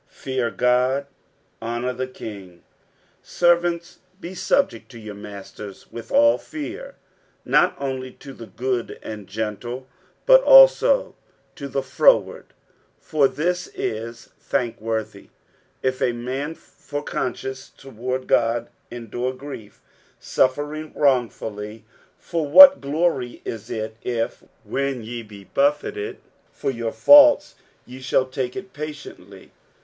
[0.07, 1.05] Fear God.
[1.61, 2.63] Honour the king.
[3.23, 6.95] 60:002:018 Servants, be subject to your masters with all fear;
[7.45, 9.87] not only to the good and gentle,
[10.25, 11.13] but also
[11.55, 12.47] to the froward.
[12.99, 15.29] 60:002:019 For this is thankworthy,
[15.83, 19.83] if a man for conscience toward God endure grief,
[20.19, 21.83] suffering wrongfully.
[22.19, 26.17] 60:002:020 For what glory is it, if, when ye be buffeted
[26.51, 27.53] for your faults,
[27.85, 29.51] ye shall take it patiently?